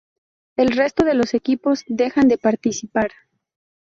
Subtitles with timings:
[0.55, 3.11] El resto de los equipos dejan de participar.